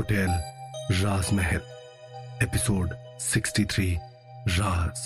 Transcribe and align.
Hotel 0.00 0.30
राजमहल 1.04 1.60
episode 2.42 2.92
63 3.20 3.96
राज। 4.48 5.00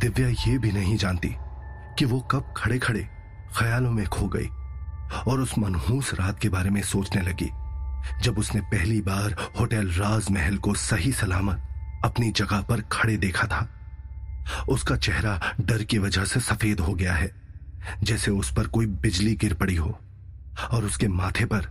दिव्या 0.00 0.28
ये 0.28 0.58
भी 0.58 0.72
नहीं 0.72 0.96
जानती 0.96 1.28
कि 1.98 2.04
वो 2.04 2.20
कब 2.20 2.52
खड़े 2.56 2.78
खड़े 2.78 3.08
ख्यालों 3.56 3.90
में 3.90 4.06
खो 4.06 4.26
गई 4.26 4.48
और 5.28 5.40
उस 5.40 5.58
मनहूस 5.58 6.12
रात 6.14 6.38
के 6.38 6.48
बारे 6.48 6.70
में 6.70 6.82
सोचने 6.82 7.22
लगी, 7.22 7.50
जब 8.22 8.38
उसने 8.38 8.60
पहली 8.60 9.00
बार 9.00 9.36
होटल 9.60 9.90
राजमहल 9.90 10.56
को 10.56 10.74
सही 10.74 11.12
सलामत 11.12 12.02
अपनी 12.04 12.30
जगह 12.32 12.60
पर 12.60 12.80
खड़े 12.92 13.16
देखा 13.16 13.46
था। 13.46 13.66
उसका 14.68 14.96
चेहरा 14.96 15.40
डर 15.60 15.84
की 15.84 15.98
वजह 15.98 16.24
से 16.24 16.40
सफ़ेद 16.40 16.80
हो 16.80 16.94
गया 16.94 17.14
है, 17.14 17.32
जैसे 18.02 18.30
उस 18.30 18.54
पर 18.54 18.66
कोई 18.66 18.86
बिजली 18.86 19.34
गिर 19.36 19.54
पड़ी 19.54 19.76
हो। 19.76 19.98
और 20.66 20.84
उसके 20.84 21.08
माथे 21.08 21.44
पर 21.44 21.68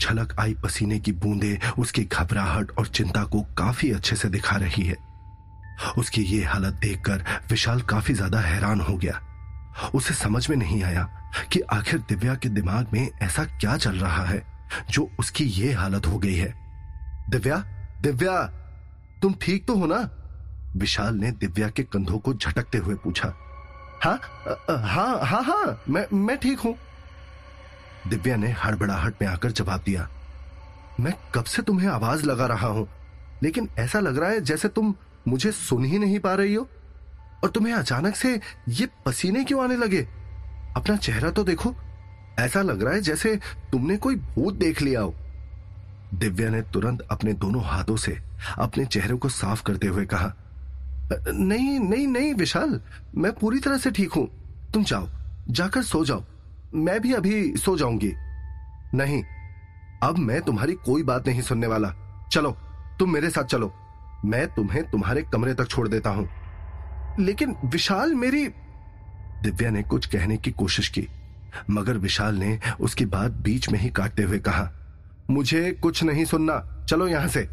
छलक 0.00 0.34
आई 0.40 0.54
पसीने 0.54 0.98
की 0.98 1.12
बूंदें 1.14 1.72
उसकी 1.78 2.04
घबराहट 2.04 2.70
और 2.78 2.86
चिंता 2.88 3.24
को 3.24 3.40
काफ़ी 3.58 3.90
अच्छे 3.92 4.16
से 4.16 4.28
दिखा 4.28 4.56
रही 4.56 4.82
है। 4.82 4.96
उसकी 5.98 6.22
ये 6.22 6.44
हालत 6.44 6.74
देखकर 6.74 7.24
विशाल 7.50 7.80
काफ़ी 7.90 8.14
ज़्यादा 8.14 8.40
हैरान 8.40 8.80
हो 8.80 8.96
गया। 8.96 9.20
उसे 9.94 10.14
समझ 10.14 10.48
में 10.50 10.56
नहीं 10.56 10.82
आया 10.84 11.08
कि 11.52 11.60
आखिर 11.72 12.00
दिव्या 12.08 12.34
के 12.34 12.48
दिमाग 12.48 12.86
में 12.92 13.08
ऐसा 13.22 13.44
क्या 13.44 13.76
चल 13.76 13.98
रहा 13.98 14.24
है 14.24 14.42
जो 14.90 15.10
उसकी 15.18 15.44
ये 15.44 15.72
हालत 15.72 16.06
हो 16.06 16.18
गई 16.18 16.34
है। 16.34 16.54
दिव्या 17.30 17.56
दिव्या, 18.02 18.42
तुम 19.22 19.34
ठीक 19.42 19.66
तो 19.66 19.76
हो 19.76 19.86
ना? 19.86 20.08
विशाल 20.76 21.14
ने 21.14 21.30
दिव्या 21.32 21.68
के 21.68 21.82
कंधों 21.82 22.18
को 22.18 22.34
झटकते 22.34 22.78
हुए 22.78 22.94
पूछा। 22.94 23.32
हाँ 24.04 24.18
हाँ 24.70 25.26
हाँ 25.26 25.42
हाँ 25.44 25.82
मैं 25.88 26.06
मैं 26.16 26.36
ठीक 26.38 26.60
हूँ। 26.60 26.74
दिव्या 28.08 28.36
ने 28.36 28.50
हड़बड़ाहट 28.64 29.22
में 29.22 29.28
आकर 29.28 29.50
जवाब 29.50 29.82
दिया, 29.86 30.08
मैं 31.00 31.12
कब 31.34 31.44
से 31.44 31.62
तुम्हें 31.62 31.88
आवाज़ 31.88 32.24
लगा 32.26 32.46
रहा 32.46 32.66
हूँ? 32.66 32.88
लेकिन 33.42 33.68
ऐसा 33.78 34.00
लग 34.00 34.18
रहा 34.18 34.30
है 34.30 34.40
जैसे 34.40 34.68
तुम 34.68 34.94
मुझे 35.28 35.52
सुन 35.52 35.84
ही 35.84 35.98
नहीं 35.98 36.18
पा 36.20 36.34
रही 36.34 36.54
हो। 36.54 36.68
और 37.44 37.50
तुम्हें 37.50 37.74
अचानक 37.74 38.16
से 38.16 38.40
ये 38.68 38.88
पसीने 39.06 39.44
क्यों 39.44 39.62
आने 39.64 39.76
लगे? 39.76 40.06
अपना 40.76 40.96
चेहरा 40.96 41.30
तो 41.30 41.44
देखो। 41.44 41.74
ऐसा 42.38 42.62
लग 42.62 42.82
रहा 42.82 42.94
है 42.94 43.00
जैसे 43.00 43.36
तुमने 43.72 43.96
कोई 43.96 44.16
भूत 44.16 44.54
देख 44.54 44.82
लिया 44.82 45.00
हो। 45.00 45.14
दिव्या 46.14 46.50
ने 46.50 46.62
तुरंत 46.62 47.00
अपने 47.10 47.32
दोनों 47.32 47.62
हाथों 47.64 47.96
से 47.96 48.18
अपने 48.58 48.84
चेहरे 48.84 49.16
को 49.16 49.28
साफ़ 49.28 49.62
करते 49.62 49.86
हुए 49.86 50.04
कहा, 50.06 50.32
नहीं 51.28 51.78
नहीं 51.80 52.06
नहीं, 52.06 52.34
विशाल, 52.34 52.80
मैं 53.16 53.32
पूरी 53.32 53.58
तरह 53.58 53.78
से 53.78 53.90
ठीक 53.90 54.12
हूँ। 54.12 54.28
तुम 54.74 54.84
जाओ, 54.84 55.08
जाकर 55.50 55.82
सो 55.82 56.04
जाओ। 56.04 56.24
मैं 56.74 57.00
भी 57.00 57.12
अभी 57.12 57.56
सो 57.56 57.76
जाऊँगी। 57.76 58.12
नहीं, 58.94 59.24
अब 60.02 60.18
मैं 60.18 60.40
तुम्हारी 60.40 60.72
कोई 60.72 61.02
बात 61.02 61.26
नहीं 61.26 61.42
सुनने 61.42 61.66
वाला। 61.66 61.94
चलो, 62.32 62.50
तुम 62.98 63.12
मेरे 63.12 63.30
साथ 63.30 63.44
चलो। 63.44 63.74
मैं 64.24 64.46
तुम्हें 64.46 64.90
तुम्हारे 64.90 65.22
कमरे 65.22 65.54
तक 65.54 65.66
छोड़ 65.66 65.88
देता 65.88 66.10
हूँ। 66.10 66.30
लेकिन 67.20 67.56
विशाल 67.64 68.14
मेरी 68.14 68.48
दिव्या 69.42 69.70
ने 69.70 69.82
कुछ 69.82 70.06
कहने 70.06 70.36
की 70.36 70.50
कोशिश 70.50 70.88
की, 70.88 71.08
मगर 71.70 71.96
विशाल 71.96 72.34
ने 72.34 72.60
उसकी 72.80 73.06
बात 73.06 73.30
बीच 73.30 73.68
में 73.68 73.78
ही 73.78 73.90
काटते 73.90 74.22
हुए 74.22 74.38
कहा, 74.38 74.72
मुझे 75.30 75.72
कुछ 75.72 76.04
नहीं 76.04 76.24
सुनना। 76.24 76.86
चलो 76.88 77.08
यहाँ 77.08 77.28
से। 77.28 77.48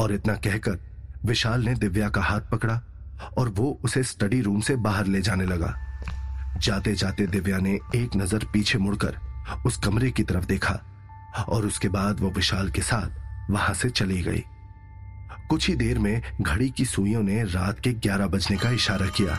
और 0.00 0.12
इतना 0.12 0.34
कहकर 0.34 0.78
विशाल 1.24 1.64
ने 1.64 1.74
दिव्या 1.74 2.08
का 2.08 2.22
हाथ 2.22 2.40
पकड़ा 2.40 2.82
और 3.38 3.48
वो 3.48 3.80
उसे 3.84 4.02
स्टडी 4.02 4.40
रूम 4.40 4.60
से 4.60 4.76
बाहर 4.76 5.06
ले 5.06 5.20
जाने 5.20 5.44
लगा। 5.44 5.87
जाते 6.58 6.94
जाते 6.94 7.26
दिव्या 7.26 7.58
ने 7.58 7.72
एक 7.94 8.16
नज़र 8.16 8.44
पीछे 8.52 8.78
मुड़कर 8.78 9.18
उस 9.66 9.76
कमरे 9.76 10.10
की 10.10 10.22
तरफ़ 10.22 10.46
देखा 10.46 10.78
और 11.48 11.66
उसके 11.66 11.88
बाद 11.88 12.20
वो 12.20 12.30
विशाल 12.30 12.70
के 12.70 12.82
साथ 12.82 13.50
वहाँ 13.50 13.74
से 13.74 13.90
चली 13.90 14.22
गई। 14.22 14.44
कुछ 15.50 15.68
ही 15.68 15.74
देर 15.76 15.98
में 15.98 16.22
घड़ी 16.40 16.68
की 16.70 16.84
सुइयों 16.84 17.22
ने 17.22 17.42
रात 17.44 17.78
के 17.80 17.92
ग्यारह 17.92 18.26
बजने 18.26 18.56
का 18.56 18.70
इशारा 18.70 19.06
किया 19.16 19.38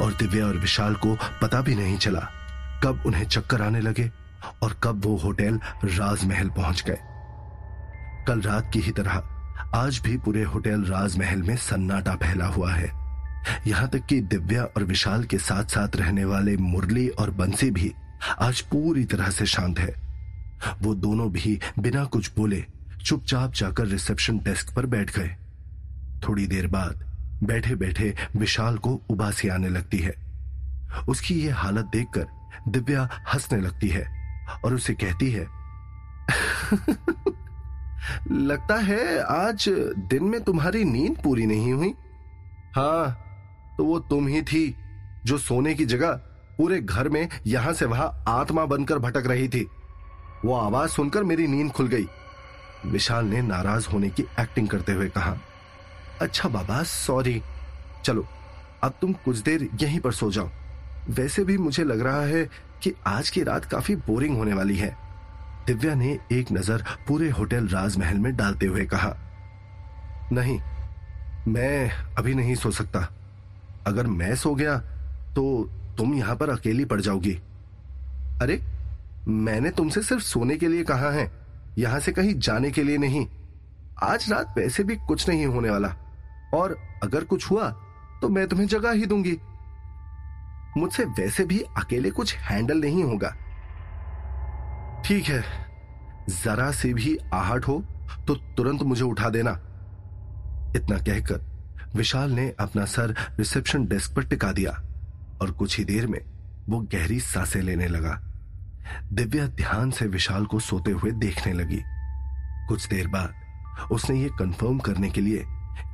और 0.00 0.12
दिव्या 0.12 0.46
और 0.46 0.56
विशाल 0.56 0.94
को 0.94 1.16
पता 1.42 1.60
भी 1.60 1.74
नहीं 1.74 1.96
चला 1.96 2.28
कब 2.84 3.02
उन्हें 3.06 3.24
चक्कर 3.24 3.62
आने 3.62 3.80
लगे 3.80 4.10
और 4.62 4.78
कब 4.82 5.04
वो 5.04 5.16
होटल 5.16 5.60
राजमहल 5.84 6.48
पहुँच 6.56 6.82
गए। 6.86 6.98
कल 8.26 8.40
रात 8.40 8.70
की 8.72 8.80
ही 8.80 8.92
तरह 8.92 9.22
आज 9.74 10.00
भी 10.04 10.16
पूरे 10.16 10.42
होटल 10.44 10.84
राजमहल 10.84 11.42
में 11.42 11.56
सन्नाटा 11.56 12.14
फैला 12.16 12.46
हुआ 12.46 12.72
है। 12.72 12.97
यहाँ 13.66 13.88
तक 13.88 14.06
कि 14.06 14.20
दिव्या 14.22 14.62
और 14.66 14.84
विशाल 14.84 15.24
के 15.24 15.38
साथ 15.38 15.64
साथ 15.64 15.96
रहने 15.96 16.24
वाले 16.24 16.56
मुरली 16.56 17.08
और 17.08 17.30
बंसी 17.30 17.70
भी 17.70 17.92
आज 18.40 18.60
पूरी 18.70 19.04
तरह 19.04 19.30
से 19.30 19.46
शांत 19.46 19.78
है। 19.78 19.94
वो 20.82 20.94
दोनों 20.94 21.30
भी 21.32 21.58
बिना 21.78 22.04
कुछ 22.06 22.30
बोले 22.36 22.64
चुपचाप 23.04 23.52
जाकर 23.52 23.86
रिसेप्शन 23.86 24.38
डेस्क 24.38 24.74
पर 24.76 24.86
बैठ 24.86 25.16
गए। 25.18 25.36
थोड़ी 26.20 26.46
देर 26.46 26.66
बाद 26.66 27.04
बैठे 27.44 27.74
बैठे 27.74 28.14
विशाल 28.36 28.78
को 28.78 29.00
उबासी 29.10 29.48
आने 29.48 29.68
लगती 29.68 29.98
है। 29.98 30.14
उसकी 31.08 31.34
ये 31.34 31.50
हालत 31.52 31.90
देखकर 31.92 32.70
दिव्या 32.70 33.08
हंसने 33.34 33.60
लगती 33.60 33.88
है 33.88 34.06
और 34.64 34.74
उसे 34.74 34.94
कहती 34.94 35.30
है, 35.30 35.46
लगता 38.30 38.76
है 38.76 39.18
आज 39.22 39.68
दिन 40.08 40.24
में 40.24 40.40
तुम्हारी 40.44 40.84
नींद 40.84 41.16
पूरी 41.24 41.46
नहीं 41.46 41.72
हुई? 41.72 41.92
हाँ 42.74 43.24
तो 43.78 43.84
वो 43.84 43.98
तुम 44.00 44.26
ही 44.28 44.42
थी 44.42 44.74
जो 45.26 45.38
सोने 45.38 45.74
की 45.74 45.84
जगह 45.86 46.12
पूरे 46.58 46.80
घर 46.80 47.08
में 47.08 47.28
यहाँ 47.46 47.72
से 47.72 47.84
वहाँ 47.84 48.24
आत्मा 48.28 48.64
बनकर 48.66 48.98
भटक 48.98 49.26
रही 49.26 49.48
थी। 49.48 49.66
वो 50.44 50.54
आवाज़ 50.54 50.90
सुनकर 50.90 51.24
मेरी 51.24 51.46
नींद 51.46 51.70
खुल 51.72 51.88
गई। 51.88 52.06
विशाल 52.86 53.24
ने 53.24 53.42
नाराज़ 53.42 53.88
होने 53.88 54.08
की 54.10 54.22
एक्टिंग 54.40 54.68
करते 54.68 54.92
हुए 54.92 55.08
कहा 55.08 55.36
अच्छा 56.20 56.48
बाबा 56.48 56.82
सॉरी 56.82 57.42
चलो, 58.04 58.26
अब 58.82 58.94
तुम 59.00 59.12
कुछ 59.14 59.38
देर 59.38 59.68
यहीं 59.82 60.00
पर 60.00 60.12
सो 60.12 60.30
जाओ। 60.30 60.50
वैसे 61.10 61.44
भी 61.44 61.56
मुझे 61.58 61.84
लग 61.84 62.00
रहा 62.00 62.22
है 62.22 62.44
कि 62.82 62.92
आज 63.06 63.30
की 63.30 63.42
रात 63.42 63.64
काफ़ी 63.64 63.96
बोरिंग 63.96 64.36
होने 64.36 64.54
वाली 64.54 64.76
है। 64.76 64.96
दिव्या 65.66 65.94
ने 65.94 66.18
एक 66.32 66.52
नज़र 66.52 66.84
पूरे 67.08 67.28
होटल 67.30 67.68
राजमहल 67.68 68.18
में 68.18 68.34
डालते 68.36 68.66
हुए 68.66 68.84
कहा, 68.86 69.14
नहीं, 70.32 70.58
मैं 71.48 71.90
अभी 72.18 72.34
नहीं 72.34 72.54
सो 72.54 72.70
सकता। 72.70 73.06
अगर 73.86 74.06
मैं 74.06 74.34
सो 74.36 74.54
गया 74.54 74.78
तो 75.34 75.44
तुम 75.98 76.14
यहाँ 76.14 76.36
पर 76.36 76.50
अकेली 76.50 76.84
पड़ 76.84 77.00
जाओगी। 77.00 77.34
अरे, 78.42 78.60
मैंने 79.28 79.70
तुमसे 79.70 80.02
सिर्फ़ 80.02 80.22
सोने 80.22 80.56
के 80.56 80.68
लिए 80.68 80.84
कहा 80.84 81.10
है, 81.10 81.30
यहाँ 81.78 82.00
से 82.00 82.12
कहीं 82.12 82.34
जाने 82.36 82.70
के 82.70 82.82
लिए 82.82 82.98
नहीं। 82.98 83.26
आज 84.02 84.30
रात 84.32 84.54
वैसे 84.58 84.84
भी 84.84 84.96
कुछ 84.98 85.28
नहीं 85.28 85.46
होने 85.46 85.70
वाला। 85.70 85.94
और 86.54 86.76
अगर 87.02 87.24
कुछ 87.24 87.50
हुआ 87.50 87.70
तो 88.22 88.28
मैं 88.28 88.46
तुम्हें 88.48 88.66
जगा 88.66 88.90
ही 88.90 89.06
दूँगी। 89.06 89.36
मुझसे 90.76 91.04
वैसे 91.04 91.44
भी 91.44 91.60
अकेले 91.76 92.10
कुछ 92.10 92.34
हैंडल 92.36 92.80
नहीं 92.80 93.02
होगा। 93.04 93.30
ठीक 95.04 95.24
है, 95.24 95.42
जरा 96.28 96.70
से 96.72 96.92
भी 96.94 97.16
आहट 97.34 97.68
हो 97.68 97.82
तो 98.26 98.34
तुरंत 98.56 98.82
मुझे 98.82 99.04
उठा 99.04 99.28
देना। 99.28 99.50
इतना 100.76 100.98
कहकर 100.98 101.40
विशाल 101.96 102.30
ने 102.30 102.54
अपना 102.60 102.84
सर 102.84 103.10
रिसेप्शन 103.38 103.86
डेस्क 103.86 104.14
पर 104.14 104.24
टिका 104.24 104.52
दिया 104.52 104.70
और 105.42 105.50
कुछ 105.50 105.78
ही 105.78 105.84
देर 105.84 106.06
में 106.06 106.20
वो 106.68 106.80
गहरी 106.80 107.20
साँसें 107.20 107.62
लेने 107.62 107.88
लगा। 107.88 108.22
दिव्या 109.12 109.46
ध्यान 109.46 109.90
से 109.90 110.06
विशाल 110.06 110.46
को 110.46 110.60
सोते 110.60 110.90
हुए 110.90 111.10
देखने 111.10 111.52
लगी। 111.52 111.82
कुछ 112.68 112.88
देर 112.88 113.08
बाद 113.08 113.34
उसने 113.92 114.20
ये 114.20 114.28
कंफर्म 114.38 114.78
करने 114.78 115.10
के 115.10 115.20
लिए 115.20 115.44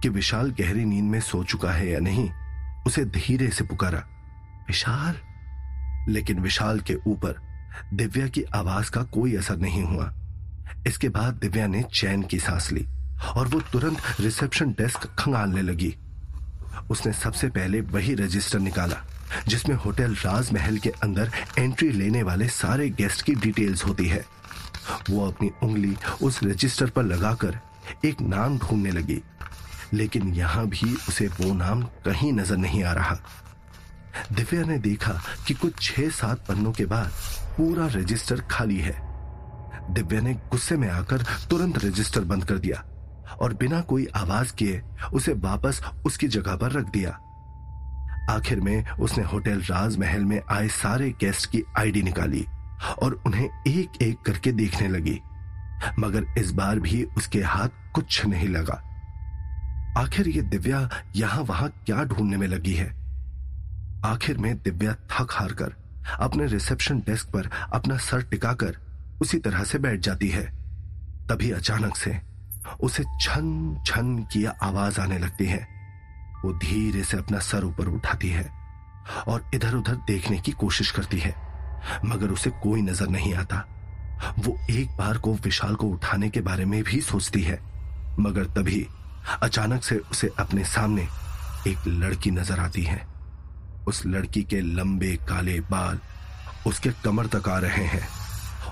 कि 0.02 0.08
विशाल 0.08 0.50
गहरी 0.50 0.84
नींद 0.84 1.04
में 1.04 1.20
सो 1.20 1.44
चुका 1.44 1.72
है 1.72 1.90
या 1.90 1.98
नहीं, 1.98 2.30
उसे 2.86 3.04
धीरे 3.04 3.48
से 3.48 3.64
पुकारा। 3.64 3.98
विशाल? 4.68 5.14
लेकिन 6.12 6.38
विशाल 6.38 6.80
के 6.80 6.94
ऊपर 6.94 7.40
दिव्या 7.94 8.28
की 8.28 8.42
आवाज़ 8.42 8.90
का 8.90 9.02
कोई 9.02 9.36
असर 9.36 9.56
नहीं 9.56 9.82
हुआ। 9.82 10.14
इसके 10.86 11.08
बाद 11.08 11.34
दिव्या 11.34 11.66
ने 11.66 11.82
चैन 11.82 12.22
की 12.22 12.38
सांस 12.38 12.72
ली। 12.72 12.86
और 13.36 13.48
वो 13.48 13.60
तुरंत 13.72 14.20
रिसेप्शन 14.20 14.72
डेस्क 14.72 15.06
खंगालने 15.18 15.62
लगी। 15.62 15.94
उसने 16.90 17.12
सबसे 17.12 17.48
पहले 17.48 17.80
वही 17.80 18.14
रजिस्टर 18.14 18.58
निकाला, 18.58 18.96
जिसमें 19.48 19.76
होटल 19.76 20.14
राजमहल 20.14 20.78
के 20.78 20.90
अंदर 21.02 21.30
एंट्री 21.58 21.90
लेने 21.90 22.22
वाले 22.22 22.48
सारे 22.48 22.88
गेस्ट 22.90 23.22
की 23.22 23.34
डिटेल्स 23.34 23.84
होती 23.84 24.06
है। 24.08 24.24
वो 25.10 25.26
अपनी 25.28 25.50
उंगली 25.62 25.96
उस 26.22 26.42
रजिस्टर 26.44 26.90
पर 26.90 27.02
लगाकर 27.02 27.58
एक 28.04 28.20
नाम 28.20 28.58
ढूँढने 28.58 28.90
लगी, 28.90 29.20
लेकिन 29.92 30.34
यहाँ 30.34 30.66
भी 30.68 30.94
उसे 31.08 31.26
वो 31.40 31.52
नाम 31.54 31.82
कहीं 32.04 32.32
नज़र 32.32 32.56
नहीं 32.56 32.82
आ 32.84 32.92
रहा। 32.92 33.18
दिव्या 34.32 34.64
ने 34.64 34.78
देखा 34.78 35.20
कि 35.46 35.54
कुछ 35.54 35.80
छह 35.80 36.08
सात 36.12 36.46
पन्नों 36.48 36.72
के 36.72 36.86
बाद 36.86 37.10
पूरा 37.56 37.86
रजिस्टर 37.94 38.40
खाली 38.50 38.78
है। 38.78 38.96
दिव्या 39.90 40.20
ने 40.20 40.34
गुस्से 40.50 40.76
में 40.76 40.88
आकर 40.88 41.24
तुरंत 41.50 41.84
रजिस्टर 41.84 42.20
बंद 42.24 42.44
कर 42.44 42.58
दिया। 42.58 42.84
और 43.40 43.54
बिना 43.54 43.80
कोई 43.82 44.06
आवाज़ 44.16 44.52
किए 44.54 44.80
उसे 45.12 45.32
वापस 45.42 45.80
उसकी 46.06 46.28
जगह 46.28 46.56
पर 46.56 46.72
रख 46.72 46.90
दिया। 46.90 47.10
आखिर 48.30 48.60
में 48.60 48.90
उसने 48.90 49.24
होटल 49.24 49.60
राजमहल 49.60 50.24
में 50.24 50.40
आए 50.50 50.68
सारे 50.68 51.10
गेस्ट 51.20 51.50
की 51.50 51.62
आईडी 51.78 52.02
निकाली 52.02 52.44
और 53.02 53.22
उन्हें 53.26 53.48
एक 53.68 54.02
एक 54.02 54.20
करके 54.26 54.52
देखने 54.52 54.88
लगी, 54.88 55.20
मगर 55.98 56.26
इस 56.38 56.50
बार 56.52 56.80
भी 56.80 57.02
उसके 57.16 57.42
हाथ 57.42 57.68
कुछ 57.94 58.24
नहीं 58.26 58.48
लगा। 58.48 58.80
आखिर 59.98 60.28
ये 60.28 60.42
दिव्या 60.42 60.88
यहाँ 61.16 61.42
वहाँ 61.42 61.68
क्या 61.86 62.04
ढूँढने 62.04 62.36
में 62.36 62.46
लगी 62.48 62.74
है? 62.74 62.86
आखिर 64.04 64.38
में 64.38 64.54
दिव्या 64.56 64.94
थक 65.12 65.32
हार 65.32 65.52
कर 65.52 65.74
अपने 66.20 66.46
रिसेप्शन 66.46 66.98
डेस्क 67.00 67.28
पर 67.28 67.48
अपना 67.72 67.96
सर 67.96 68.22
टिकाकर 68.22 68.76
उसी 69.20 69.38
तरह 69.38 69.64
से 69.64 69.78
बैठ 69.78 70.00
जाती 70.00 70.28
है, 70.28 70.44
तभी 71.28 71.50
अचानक 71.50 71.96
से 71.96 72.10
उसे 72.82 73.04
छन 73.20 73.76
छन 73.86 74.16
की 74.32 74.44
आवाज़ 74.44 75.00
आने 75.00 75.18
लगती 75.18 75.46
है। 75.46 75.66
वो 76.44 76.52
धीरे 76.54 77.02
से 77.04 77.16
अपना 77.16 77.38
सर 77.40 77.64
ऊपर 77.64 77.88
उठाती 77.88 78.28
है 78.28 78.50
और 79.28 79.50
इधर 79.54 79.74
उधर 79.74 79.94
देखने 80.06 80.38
की 80.38 80.52
कोशिश 80.52 80.90
करती 80.90 81.18
है, 81.18 81.34
मगर 82.04 82.30
उसे 82.30 82.50
कोई 82.62 82.82
नज़र 82.82 83.08
नहीं 83.08 83.34
आता। 83.34 83.64
वो 84.38 84.56
एक 84.70 84.96
बार 84.96 85.18
को 85.18 85.34
विशाल 85.34 85.74
को 85.74 85.86
उठाने 85.86 86.28
के 86.30 86.40
बारे 86.40 86.64
में 86.64 86.82
भी 86.82 87.00
सोचती 87.00 87.42
है, 87.42 87.58
मगर 88.20 88.44
तभी 88.56 88.86
अचानक 89.42 89.82
से 89.82 89.96
उसे 90.10 90.30
अपने 90.38 90.64
सामने 90.64 91.06
एक 91.66 91.86
लड़की 91.86 92.30
नज़र 92.30 92.60
आती 92.60 92.82
है। 92.82 93.06
उस 93.88 94.04
लड़की 94.06 94.42
के 94.42 94.60
लंबे 94.60 95.16
काले 95.28 95.60
बाल 95.60 95.98
उसके 96.66 96.90
कमर 97.04 97.26
तक 97.26 97.48
आ 97.48 97.58
रहे 97.58 97.84
हैं 97.86 98.06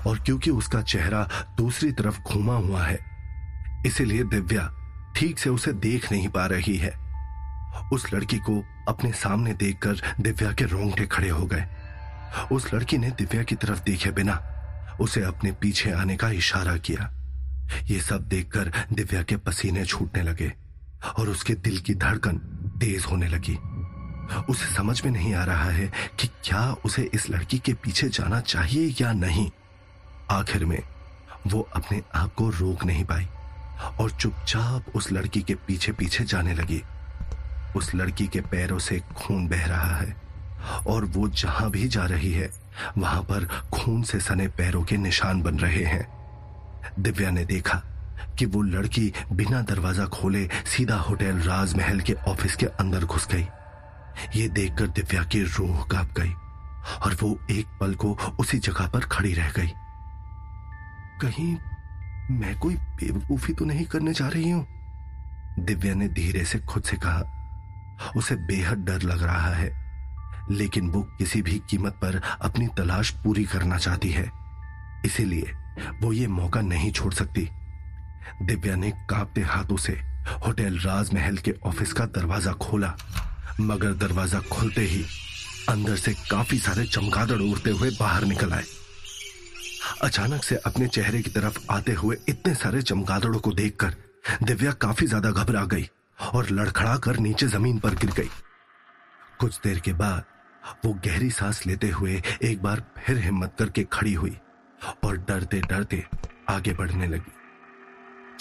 और 0.07 0.19
क्योंकि 0.19 0.49
उसका 0.51 0.81
चेहरा 0.81 1.27
दूसरी 1.57 1.91
तरफ़ 1.91 2.19
घूमा 2.21 2.55
हुआ 2.57 2.83
है 2.83 2.97
इसीलिए 3.85 4.23
दिव्या 4.23 4.71
ठीक 5.15 5.39
से 5.39 5.49
उसे 5.49 5.73
देख 5.73 6.11
नहीं 6.11 6.29
पा 6.29 6.45
रही 6.45 6.77
है। 6.77 7.03
उस 7.93 8.13
लड़की 8.13 8.37
को 8.37 8.63
अपने 8.87 9.11
सामने 9.11 9.53
देखकर 9.53 10.01
दिव्या 10.21 10.51
के 10.51 10.65
रोंगटे 10.65 11.05
खड़े 11.05 11.29
हो 11.29 11.45
गए। 11.45 11.65
उस 12.51 12.73
लड़की 12.73 12.97
ने 12.97 13.11
दिव्या 13.11 13.43
की 13.43 13.55
तरफ़ 13.55 13.83
देखे 13.83 14.11
बिना 14.11 14.49
उसे 15.01 15.23
अपने 15.23 15.51
पीछे 15.51 15.91
आने 15.91 16.17
का 16.17 16.29
इशारा 16.29 16.77
किया। 16.77 17.11
ये 17.83 17.99
सब 18.01 18.21
देखकर 18.21 18.71
दिव्या 18.93 19.23
के 19.23 19.37
पसीने 19.37 19.85
छूटने 19.85 20.23
लगे 20.23 20.53
और 21.19 21.29
उसके 21.29 21.53
दिल 21.53 21.77
की 21.79 21.93
धड़कन 21.95 22.37
तेज 22.79 23.05
होने 23.05 23.27
लगी। 23.27 23.57
उसे 24.49 24.75
समझ 24.75 25.05
में 25.05 25.11
नहीं 25.11 25.33
आ 25.33 25.43
रहा 25.43 25.69
है 25.69 25.91
कि 26.19 26.27
क्या 26.27 26.75
उसे 26.85 27.09
इस 27.13 27.29
लड़की 27.29 27.59
के 27.59 27.73
पीछे 27.73 28.09
जाना 28.09 28.39
चाहिए 28.41 28.95
या 29.01 29.13
नहीं। 29.13 29.51
आखिर 30.31 30.65
में 30.65 30.81
वो 31.47 31.69
अपने 31.75 32.01
आप 32.15 32.33
को 32.33 32.49
रोक 32.49 32.85
नहीं 32.85 33.05
पाई। 33.05 33.27
और 33.99 34.11
चुपचाप 34.11 34.95
उस 34.95 35.11
लड़की 35.11 35.41
के 35.41 35.55
पीछे 35.67 35.91
पीछे 35.91 36.23
जाने 36.23 36.53
लगी। 36.53 36.81
उस 37.75 37.93
लड़की 37.95 38.27
के 38.27 38.41
पैरों 38.41 38.79
से 38.79 38.99
खून 39.15 39.47
बह 39.47 39.65
रहा 39.65 39.95
है 39.97 40.15
और 40.87 41.05
वो 41.05 41.27
जहाँ 41.27 41.69
भी 41.71 41.87
जा 41.87 42.05
रही 42.05 42.31
है, 42.33 42.49
वहाँ 42.97 43.21
पर 43.21 43.45
खून 43.73 44.03
से 44.03 44.19
सने 44.19 44.47
पैरों 44.47 44.83
के 44.83 44.97
निशान 44.97 45.41
बन 45.41 45.59
रहे 45.59 45.83
हैं। 45.83 46.07
दिव्या 46.99 47.31
ने 47.31 47.45
देखा 47.45 47.81
कि 48.39 48.45
वो 48.45 48.61
लड़की 48.61 49.11
बिना 49.31 49.61
दरवाज़ा 49.61 50.05
खोले 50.05 50.47
सीधा 50.65 50.95
होटल 50.97 51.39
राजमहल 51.39 51.99
के 51.99 52.13
ऑफ़िस 52.27 52.55
के 52.55 52.65
अंदर 52.65 53.05
घुस 53.05 53.27
गई। 53.31 53.47
ये 54.35 54.47
देखकर 54.49 54.87
दिव्या 54.87 55.23
की 55.23 55.43
रूह 55.43 55.83
काँप 55.91 56.13
गई 56.17 56.33
और 57.05 57.17
वो 57.21 57.37
एक 57.51 57.67
पल 57.79 57.93
को 57.95 58.13
उसी 58.39 58.59
जगह 58.59 58.87
पर 58.87 59.05
खड़ी 59.05 59.33
रह 59.33 59.51
गई। 59.51 59.71
कहीं 61.21 61.55
मैं 62.31 62.57
कोई 62.59 62.75
बेवकूफ़ी 62.75 63.53
तो 63.53 63.65
नहीं 63.65 63.85
करने 63.85 64.13
जा 64.13 64.27
रही 64.27 64.49
हूँ। 64.49 64.65
दिव्या 65.59 65.93
ने 65.93 66.07
धीरे 66.09 66.43
से 66.45 66.59
खुद 66.59 66.83
से 66.83 66.97
कहा, 66.97 68.11
उसे 68.17 68.35
बेहद 68.35 68.85
डर 68.85 69.01
लग 69.01 69.23
रहा 69.23 69.53
है, 69.53 69.71
लेकिन 70.51 70.89
वो 70.89 71.01
किसी 71.17 71.41
भी 71.41 71.61
कीमत 71.69 71.93
पर 71.93 72.21
अपनी 72.41 72.67
तलाश 72.67 73.09
पूरी 73.23 73.43
करना 73.45 73.77
चाहती 73.77 74.09
है। 74.09 74.29
इसीलिए 75.05 75.51
वो 76.01 76.11
ये 76.13 76.27
मौका 76.27 76.61
नहीं 76.61 76.91
छोड़ 76.91 77.13
सकती। 77.13 77.49
दिव्या 78.41 78.75
ने 78.75 78.91
कांपते 79.09 79.41
हाथों 79.41 79.77
से 79.77 79.93
होटल 80.45 80.77
राजमहल 80.79 81.37
के 81.37 81.53
ऑफ़िस 81.65 81.93
का 81.93 82.05
दरवाज़ा 82.07 82.51
खोला, 82.53 82.95
मगर 83.61 83.93
दरवाज़ा 83.97 84.39
खुलते 84.51 84.81
ही 84.81 85.03
अंदर 85.69 85.95
से 85.95 86.13
काफ़ी 86.31 86.57
सारे 86.59 86.85
चमगादड़ 86.85 87.41
उड़ते 87.41 87.69
हुए 87.69 87.89
बाहर 87.89 88.25
निकल 88.25 88.53
आए। 88.53 88.63
अचानक 90.03 90.43
से 90.43 90.55
अपने 90.65 90.87
चेहरे 90.87 91.21
की 91.21 91.29
तरफ़ 91.29 91.59
आते 91.71 91.93
हुए 91.93 92.17
इतने 92.29 92.53
सारे 92.55 92.81
चमगादड़ों 92.81 93.39
को 93.39 93.51
देखकर 93.53 93.95
दिव्या 94.43 94.71
काफ़ी 94.81 95.07
ज़्यादा 95.07 95.31
घबरा 95.31 95.63
गई 95.65 95.89
और 96.33 96.49
लड़खड़ा 96.49 96.95
कर 96.97 97.17
नीचे 97.19 97.47
ज़मीन 97.47 97.79
पर 97.79 97.95
गिर 97.95 98.11
गई। 98.11 98.29
कुछ 99.39 99.59
देर 99.63 99.79
के 99.79 99.93
बाद 99.93 100.23
वो 100.85 100.93
गहरी 101.05 101.29
सांस 101.31 101.65
लेते 101.67 101.89
हुए 101.89 102.21
एक 102.43 102.61
बार 102.63 102.83
फिर 102.97 103.17
हिम्मत 103.19 103.55
करके 103.59 103.83
खड़ी 103.93 104.13
हुई 104.13 104.37
और 105.03 105.17
डरते 105.19 105.59
डरते 105.61 106.03
आगे 106.49 106.73
बढ़ने 106.73 107.07
लगी। 107.07 107.31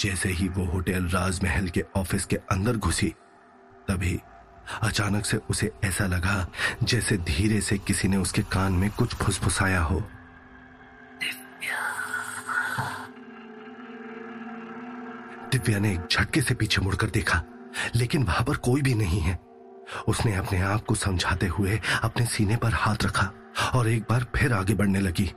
जैसे 0.01 0.29
ही 0.31 0.49
वो 0.49 0.65
होटल 0.65 1.09
राजमहल 1.09 1.69
के 1.69 1.85
ऑफ़िस 1.97 2.25
के 2.25 2.37
अंदर 2.53 2.77
घुसी, 2.77 3.09
तभी 3.89 4.19
अचानक 4.83 5.25
से 5.25 5.37
उसे 5.51 5.71
ऐसा 5.85 6.07
लगा 6.07 6.47
जैसे 6.83 7.17
धीरे 7.19 7.61
से 7.61 7.79
किसी 7.79 8.09
ने 8.09 8.17
उसके 8.17 8.43
कान 8.53 8.73
में 8.73 8.91
कुछ 8.91 9.15
फुसफुसाया 9.15 9.81
हो। 9.83 10.03
दिव्या 15.53 15.79
ने 15.79 15.93
एक 15.93 16.07
झटके 16.11 16.41
से 16.41 16.55
पीछे 16.55 16.81
मुड़कर 16.83 17.11
देखा, 17.11 17.43
लेकिन 17.95 18.23
वहाँ 18.23 18.45
पर 18.45 18.57
कोई 18.57 18.83
भी 18.83 18.95
नहीं 18.95 19.21
है। 19.21 19.39
उसने 20.09 20.35
अपने 20.37 20.61
आप 20.63 20.85
को 20.85 20.95
समझाते 20.95 21.47
हुए 21.47 21.81
अपने 22.03 22.27
सीने 22.27 22.57
पर 22.57 22.75
हाथ 22.75 23.05
रखा 23.05 23.31
और 23.75 23.89
एक 23.89 24.03
बार 24.11 24.27
फिर 24.37 24.53
आगे 24.53 24.75
बढ़ने 24.75 25.01
लगी 25.01 25.31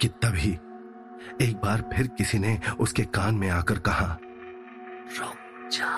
कि 0.00 0.08
तभी 0.24 0.50
एक 1.40 1.56
बार 1.56 1.82
फिर 1.94 2.06
किसी 2.18 2.38
ने 2.38 2.58
उसके 2.80 3.02
कान 3.14 3.34
में 3.34 3.48
आकर 3.50 3.78
कहा, 3.78 4.16
रुक 5.18 5.36
जा। 5.72 5.90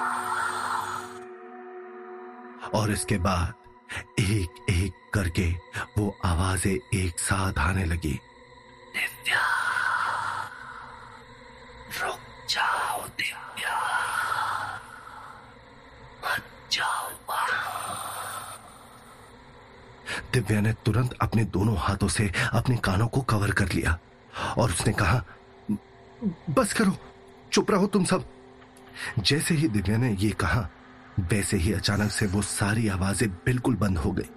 और 2.75 2.91
इसके 2.91 3.19
बाद 3.19 4.21
एक 4.21 4.65
एक 4.71 5.11
करके 5.15 5.49
वो 5.99 6.15
आवाज़ें 6.25 6.73
एक 6.73 7.19
साथ 7.19 7.59
आने 7.59 7.85
लगी। 7.85 8.19
दिव्या 8.95 9.43
रुक 12.03 12.21
जाओ 12.51 13.07
दिव्या 13.09 13.77
मत 16.25 16.45
जाओ 16.73 17.11
दिव्या 20.43 20.61
ने 20.61 20.73
तुरंत 20.85 21.13
अपने 21.23 21.45
दोनों 21.47 21.75
हाथों 21.79 22.09
से 22.09 22.31
अपने 22.53 22.77
कानों 22.77 23.07
को 23.07 23.21
कवर 23.23 23.51
कर 23.51 23.73
लिया 23.73 23.99
और 24.59 24.71
उसने 24.71 24.93
कहा, 24.93 25.23
बस 26.51 26.73
करो, 26.73 26.97
चुप 27.53 27.71
रहो 27.71 27.87
तुम 27.87 28.05
सब। 28.05 28.25
जैसे 29.21 29.55
ही 29.55 29.69
दिव्या 29.69 29.97
ने 29.97 30.11
यह 30.13 30.33
कहा, 30.41 30.69
वैसे 31.23 31.57
ही 31.57 31.73
अचानक 31.73 32.11
से 32.11 32.27
वो 32.27 32.43
सारी 32.43 32.89
आवाज़ें 32.89 33.29
बिल्कुल 33.47 33.75
बंद 33.77 33.99
हो 33.99 34.13
गई। 34.13 34.29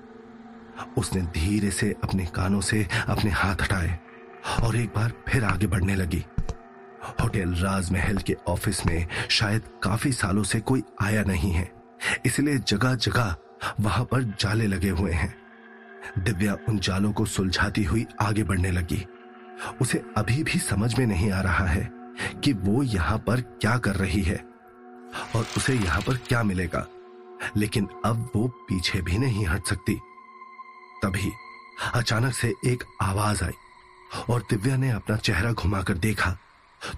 उसने 0.97 1.21
धीरे 1.33 1.71
से 1.71 1.93
अपने 2.03 2.25
कानों 2.25 2.61
से 2.61 2.85
अपने 3.07 3.31
हाथ 3.31 3.61
हटाए 3.61 3.99
और 4.63 4.75
एक 4.75 4.89
बार 4.95 5.13
फिर 5.27 5.43
आगे 5.43 5.67
बढ़ने 5.67 5.95
लगी। 5.95 6.23
होटल 7.21 7.53
राजमहल 7.55 8.17
के 8.17 8.35
ऑफ़िस 8.47 8.85
में 8.85 9.07
शायद 9.29 9.69
काफ़ी 9.83 10.11
सालों 10.13 10.43
से 10.43 10.59
कोई 10.61 10.83
आया 11.01 11.23
नहीं 11.23 11.51
है, 11.51 11.71
इसलिए 12.25 12.57
जगह 12.59 12.95
जगह 12.97 13.35
वहाँ 13.79 14.05
पर 14.05 14.23
जाले 14.39 14.67
लगे 14.67 14.89
हुए 14.89 15.11
हैं। 15.13 15.33
दिव्या 16.19 16.55
उन 16.69 16.79
जालों 16.79 17.11
को 17.13 17.25
सुलझाती 17.25 17.83
हुई 17.83 18.05
आगे 18.21 18.43
बढ़ने 18.43 18.71
लगी। 18.71 19.05
उसे 19.81 20.01
अभी 20.17 20.43
भी 20.43 20.59
समझ 20.59 20.97
में 20.99 21.05
नहीं 21.07 21.31
आ 21.31 21.41
रहा 21.41 21.65
है 21.65 21.89
कि 22.43 22.53
वो 22.53 22.83
यहाँ 22.83 23.17
पर 23.17 23.41
क्या 23.61 23.77
कर 23.77 23.95
रही 23.95 24.21
है 24.21 24.37
और 25.35 25.45
उसे 25.57 25.73
यहाँ 25.73 26.01
पर 26.01 26.17
क्या 26.17 26.43
मिलेगा। 26.43 26.85
लेकिन 27.57 27.87
अब 28.05 28.29
वो 28.35 28.47
पीछे 28.47 29.01
भी 29.01 29.17
नहीं 29.17 29.45
हट 29.45 29.65
सकती। 29.65 29.99
तभी 31.03 31.31
अचानक 31.93 32.33
से 32.33 32.53
एक 32.65 32.83
आवाज़ 33.01 33.43
आई 33.43 33.53
और 34.29 34.41
दिव्या 34.49 34.77
ने 34.77 34.91
अपना 34.91 35.15
चेहरा 35.17 35.51
घुमाकर 35.51 35.97
देखा 35.97 36.37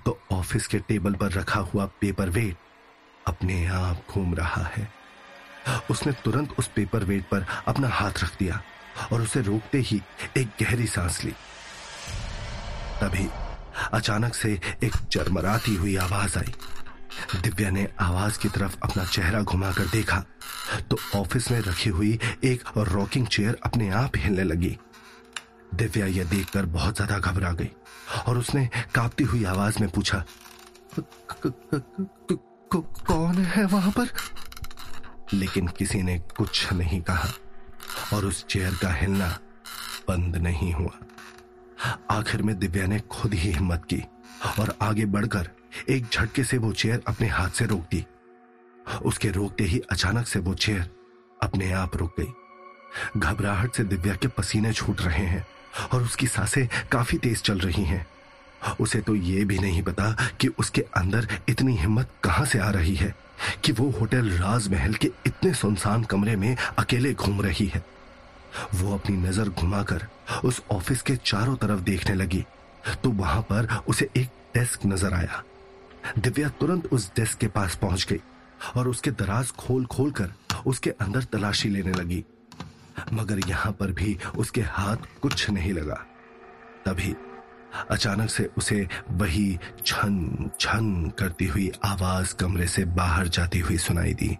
तो 0.06 0.18
ऑफ़िस 0.32 0.68
के 0.68 0.80
टेबल 0.80 1.14
पर 1.14 1.32
रखा 1.32 1.60
हुआ 1.60 1.86
पेपर 2.02 2.30
वेट 2.30 2.58
अपने 3.28 3.66
आप 3.68 4.04
घूम 4.10 4.34
रहा 4.36 4.64
है। 4.68 4.88
उसने 5.92 6.12
तुरंत 6.24 6.54
उस 6.60 6.68
पेपर 6.68 7.04
वेट 7.04 7.24
पर 7.24 7.46
अपना 7.68 7.88
हाथ 7.88 8.24
रख 8.24 8.38
दिया। 8.40 8.62
और 9.14 9.22
उसे 9.22 9.42
रोकते 9.42 9.78
ही 9.80 10.02
एक 10.38 10.48
गहरी 10.62 10.88
सांस 10.88 11.24
ली। 11.24 11.32
तभी 13.02 13.28
अचानक 13.94 14.34
से 14.36 14.52
एक 14.84 14.96
चरमराती 15.12 15.76
हुई 15.76 15.96
आवाज़ 15.98 16.38
आई। 16.38 16.54
दिव्या 17.36 17.70
ने 17.70 17.88
आवाज़ 18.00 18.40
की 18.40 18.50
तरफ़ 18.50 18.76
अपना 18.84 19.04
चेहरा 19.06 19.42
घुमाकर 19.42 19.86
देखा 19.88 20.24
तो 20.90 20.98
ऑफ़िस 21.16 21.50
में 21.52 21.60
रखी 21.62 21.90
हुई 21.90 22.20
एक 22.44 22.64
रॉकिंग 22.78 23.28
चेयर 23.28 23.58
अपने 23.66 23.90
आप 23.96 24.18
हिलने 24.18 24.44
लगी। 24.44 24.78
दिव्या 25.76 26.06
यह 26.08 26.24
देखकर 26.24 26.66
बहुत 26.68 26.96
ज़्यादा 26.96 27.18
घबरा 27.20 27.52
गई 27.52 27.70
और 28.28 28.38
उसने 28.38 28.70
कांपती 28.96 29.24
हुई 29.24 29.44
आवाज़ 29.46 29.80
में 29.82 29.90
पूछा 29.90 30.24
कौन 32.72 33.38
है 33.46 33.66
वहाँ 33.66 33.92
पर? 33.92 34.08
लेकिन 35.34 35.68
किसी 35.68 36.02
ने 36.02 36.18
कुछ 36.38 36.72
नहीं 36.74 37.02
कहा। 37.02 37.30
और 38.14 38.26
उस 38.26 38.46
चेयर 38.48 38.74
का 38.74 38.94
हिलना 38.94 39.40
बंद 40.08 40.36
नहीं 40.36 40.74
हुआ। 40.74 40.98
आखिर 42.12 42.42
में 42.42 42.60
दिव्या 42.60 42.88
ने 42.88 43.00
खुद 43.00 43.34
ही 43.34 43.52
हिम्मत 43.52 43.86
की 43.94 44.04
और 44.60 44.76
आगे 44.82 45.06
बढ़कर 45.06 45.50
एक 45.90 46.06
झटके 46.14 46.44
से 46.44 46.58
वो 46.58 46.72
चेयर 46.74 47.04
अपने 47.08 47.28
हाथ 47.28 47.50
से 47.50 47.66
रोक 47.66 47.82
दी। 47.92 48.06
उसके 49.06 49.30
रोकते 49.30 49.64
ही 49.64 49.80
अचानक 49.80 50.28
से 50.28 50.40
वो 50.40 50.54
चेयर 50.54 50.90
अपने 51.44 51.72
आप 51.72 51.96
रुक 51.98 52.16
गई। 52.20 53.20
घबराहट 53.20 53.74
से 53.74 53.84
दिव्या 53.84 54.16
के 54.16 54.28
पसीने 54.28 54.74
छूट 54.74 55.02
रहे 55.02 55.26
हैं 55.26 55.48
और 55.94 56.04
उसकी 56.04 56.28
साँसें 56.28 56.68
काफ़ी 56.92 57.18
तेज 57.18 57.42
चल 57.42 57.60
रही 57.60 57.84
हैं। 57.84 58.08
उसे 58.80 59.02
तो 59.02 59.16
यह 59.16 59.46
भी 59.46 59.60
नहीं 59.60 59.82
पता 59.84 60.28
कि 60.40 60.48
उसके 60.48 60.82
अंदर 60.82 61.28
इतनी 61.50 61.76
हिम्मत 61.78 62.10
कहाँ 62.24 62.46
से 62.46 62.60
आ 62.60 62.70
रही 62.70 62.96
है 62.96 63.16
कि 63.66 63.72
वो 63.72 63.90
होटल 63.90 64.30
राजमहल 64.30 64.94
के 64.94 65.12
इतने 65.26 65.54
सुनसान 65.54 66.04
कमरे 66.04 66.36
में 66.36 66.56
अकेले 66.78 67.14
घूम 67.14 67.42
रही 67.42 67.66
है। 67.66 67.97
वो 68.76 68.94
अपनी 68.94 69.16
नज़र 69.18 69.50
घुमाकर 69.50 70.08
उस 70.46 70.62
ऑफ़िस 70.72 71.02
के 71.02 71.16
चारों 71.16 71.56
तरफ़ 71.56 71.82
देखने 71.82 72.16
लगी। 72.16 72.44
तो 73.04 73.10
वहाँ 73.12 73.42
पर 73.42 73.68
उसे 73.88 74.10
एक 74.18 74.28
डेस्क 74.56 74.86
नज़र 74.86 75.14
आया। 75.14 75.44
दिव्या 76.18 76.50
तुरंत 76.60 76.86
उस 76.94 77.12
डेस्क 77.16 77.38
के 77.38 77.48
पास 77.50 77.76
पहुँच 77.76 78.06
गई 78.10 78.20
और 78.76 78.88
उसके 78.88 79.12
दराज 79.12 79.52
खोल 79.60 79.86
खोल 79.86 80.12
कर 80.12 80.32
उसके 80.66 80.90
अंदर 81.02 81.24
तलाशी 81.24 81.70
लेने 81.70 81.92
लगी। 81.92 82.24
मगर 83.14 83.40
यहाँ 83.40 83.72
पर 83.72 83.92
भी 83.92 84.18
उसके 84.38 84.62
हाथ 84.62 85.08
कुछ 85.22 85.50
नहीं 85.50 85.74
लगा। 85.74 86.04
तभी 86.86 87.16
अचानक 87.92 88.30
से 88.30 88.50
उसे 88.58 88.88
वही 89.12 89.58
छन 89.86 90.50
छन 90.60 91.12
करती 91.20 91.46
हुई 91.46 91.72
आवाज़ 91.86 92.36
कमरे 92.36 92.68
से 92.68 92.86
बाहर 92.96 93.28
जाती 93.28 93.60
हुई 93.60 93.78
सुनाई 93.78 94.14
दी। 94.14 94.38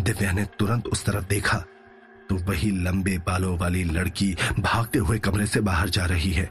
दिव्या 0.00 0.32
ने 0.32 0.44
तुरंत 0.58 0.86
उस 0.86 1.04
तरफ़ 1.04 1.28
देखा 1.28 1.62
तो 2.30 2.36
वही 2.48 2.70
लंबे 2.82 3.16
बालों 3.18 3.56
वाली 3.58 3.82
लड़की 3.84 4.34
भागते 4.58 4.98
हुए 4.98 5.18
कमरे 5.18 5.46
से 5.46 5.60
बाहर 5.60 5.88
जा 5.88 6.04
रही 6.04 6.32
है। 6.32 6.50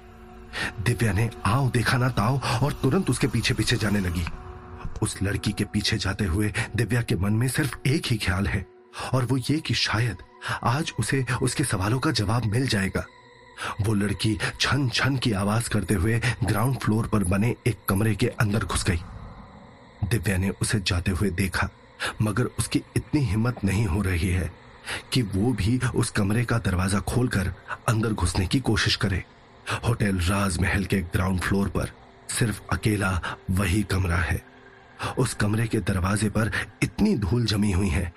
दिव्या 0.85 1.13
ने 1.13 1.29
आओ 1.45 1.69
देखा 1.69 1.97
ना 1.97 2.09
ताओ 2.09 2.39
और 2.63 2.73
तुरंत 2.73 3.09
उसके 3.09 3.27
पीछे 3.27 3.53
पीछे 3.53 3.77
जाने 3.77 3.99
लगी। 3.99 4.25
उस 5.01 5.17
लड़की 5.23 5.51
के 5.51 5.63
पीछे 5.63 5.97
जाते 5.97 6.25
हुए 6.25 6.51
दिव्या 6.75 7.01
के 7.01 7.15
मन 7.15 7.33
में 7.33 7.47
सिर्फ़ 7.47 7.77
एक 7.87 8.07
ही 8.07 8.17
ख्याल 8.17 8.47
है 8.47 8.65
और 9.13 9.25
वो 9.25 9.37
ये 9.37 9.59
कि 9.59 9.73
शायद 9.73 10.17
आज 10.63 10.93
उसे 10.99 11.25
उसके 11.41 11.63
सवालों 11.63 11.99
का 11.99 12.11
जवाब 12.11 12.45
मिल 12.45 12.67
जाएगा। 12.67 13.05
वो 13.81 13.93
लड़की 13.93 14.37
छन 14.61 14.89
छन 14.89 15.17
की 15.17 15.31
आवाज़ 15.31 15.69
करते 15.69 15.93
हुए 15.93 16.21
ग्राउंड 16.43 16.77
फ्लोर 16.77 17.07
पर 17.07 17.23
बने 17.23 17.55
एक 17.67 17.77
कमरे 17.89 18.15
के 18.15 18.27
अंदर 18.39 18.65
घुस 18.65 18.83
गई। 18.83 19.01
दिव्या 20.09 20.37
ने 20.37 20.49
उसे 20.61 20.79
जाते 20.79 21.11
हुए 21.11 21.29
देखा, 21.29 21.69
मगर 22.21 22.43
उसकी 22.59 22.81
इतनी 22.95 23.21
हिम्मत 23.21 23.63
नहीं 23.63 23.85
हो 23.85 24.01
रही 24.01 24.29
है। 24.29 24.51
कि 25.13 25.21
वो 25.21 25.51
भी 25.53 25.79
उस 25.95 26.09
कमरे 26.09 26.43
का 26.45 26.57
दरवाज़ा 26.57 26.99
खोलकर 26.99 27.53
अंदर 27.89 28.13
घुसने 28.13 28.45
की 28.47 28.59
कोशिश 28.59 28.95
करे। 28.95 29.23
होटल 29.87 30.19
राजमहल 30.19 30.85
के 30.85 31.01
ग्राउंड 31.01 31.39
फ्लोर 31.39 31.69
पर 31.69 31.91
सिर्फ़ 32.29 32.61
अकेला 32.71 33.19
वही 33.51 33.83
कमरा 33.83 34.17
है। 34.17 34.41
उस 35.17 35.33
कमरे 35.33 35.67
के 35.67 35.79
दरवाजे 35.79 36.29
पर 36.29 36.51
इतनी 36.83 37.15
धूल 37.17 37.45
जमी 37.45 37.71
हुई 37.71 37.89
है 37.89 38.11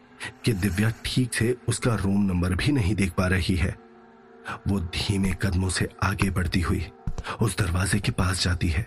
कि 0.45 0.53
दिव्या 0.53 0.93
ठीक 1.05 1.35
से 1.35 1.55
उसका 1.69 1.95
रूम 1.95 2.25
नंबर 2.25 2.55
भी 2.55 2.73
नहीं 2.73 2.95
देख 2.95 3.13
पा 3.13 3.27
रही 3.27 3.57
है। 3.57 3.77
वो 4.69 4.81
धीमे 4.81 5.33
कदमों 5.43 5.69
से 5.69 5.89
आगे 6.03 6.31
बढ़ती 6.31 6.61
हुई 6.61 6.87
उस 7.41 7.57
दरवाजे 7.59 7.99
के 8.01 8.13
पास 8.13 8.43
जाती 8.45 8.69
है 8.69 8.87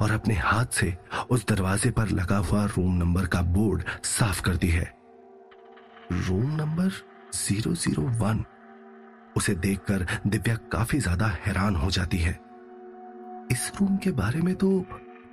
और 0.00 0.10
अपने 0.10 0.34
हाथ 0.34 0.66
से 0.66 0.96
उस 1.30 1.46
दरवाजे 1.46 1.90
पर 1.90 2.08
लगा 2.08 2.36
हुआ 2.36 2.64
रूम 2.66 2.96
नंबर 2.96 3.26
का 3.26 3.42
बोर्ड 3.42 3.82
साफ़ 4.04 4.42
करती 4.42 4.68
है। 4.68 4.95
Room 6.12 6.50
number 6.56 6.90
zero 7.34 7.74
zero 7.74 8.02
one 8.18 8.44
उसे 9.36 9.54
देखकर 9.56 10.06
दिव्या 10.26 10.54
काफ़ी 10.72 10.98
ज़्यादा 10.98 11.26
हैरान 11.46 11.76
हो 11.76 11.90
जाती 11.90 12.18
है। 12.18 12.32
इस 13.52 13.70
रूम 13.80 13.96
के 13.96 14.10
बारे 14.12 14.40
में 14.40 14.54
तो 14.54 14.68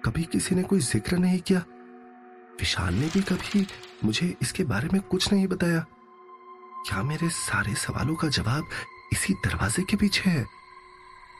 कभी 0.05 0.23
किसी 0.23 0.55
ने 0.55 0.63
कोई 0.63 0.79
ज़िक्र 0.81 1.17
नहीं 1.17 1.39
किया। 1.39 1.59
विशाल 2.59 2.93
ने 2.93 3.07
भी 3.07 3.21
कभी 3.23 3.65
मुझे 4.03 4.35
इसके 4.41 4.63
बारे 4.63 4.89
में 4.93 5.01
कुछ 5.01 5.31
नहीं 5.33 5.47
बताया। 5.47 5.85
क्या 6.87 7.03
मेरे 7.03 7.29
सारे 7.29 7.73
सवालों 7.75 8.15
का 8.15 8.27
जवाब 8.29 8.69
इसी 9.13 9.33
दरवाजे 9.45 9.83
के 9.83 9.97
पीछे 9.97 10.29
है? 10.29 10.45